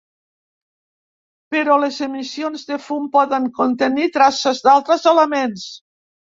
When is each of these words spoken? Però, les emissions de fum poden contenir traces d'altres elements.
Però, 1.55 1.75
les 1.83 1.99
emissions 2.07 2.65
de 2.71 2.79
fum 2.87 3.07
poden 3.19 3.47
contenir 3.61 4.11
traces 4.19 4.65
d'altres 4.67 5.09
elements. 5.17 5.71